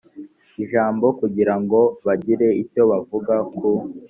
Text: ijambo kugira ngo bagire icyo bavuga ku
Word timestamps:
ijambo 0.63 1.05
kugira 1.19 1.53
ngo 1.61 1.79
bagire 2.05 2.47
icyo 2.63 2.81
bavuga 2.91 3.35
ku 3.55 3.69